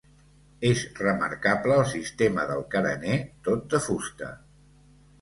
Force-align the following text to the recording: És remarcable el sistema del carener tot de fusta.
És 0.69 0.85
remarcable 0.99 1.77
el 1.83 1.87
sistema 1.93 2.49
del 2.55 2.65
carener 2.75 3.23
tot 3.51 3.71
de 3.75 3.87
fusta. 3.91 4.35